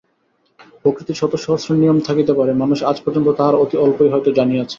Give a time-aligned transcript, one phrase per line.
[0.81, 4.69] প্রকৃতির শতসহস্র নিয়ম থাকিতে পারে, মানুষ আজ পর্যন্ত তাহার অতি অল্পই হয়তো জানিয়াছে।